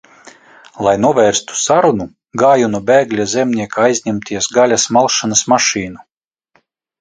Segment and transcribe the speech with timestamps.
[0.85, 2.07] Lai novērstu sarunu,
[2.43, 6.05] gāju no bēgļa Zemnieka aizņemties gaļas malšanas mašīnu.